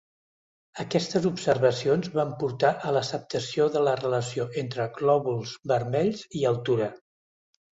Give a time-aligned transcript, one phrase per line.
[0.83, 6.91] Aquestes observacions van portar a l'acceptació de la relació entre glòbuls vermells i altura.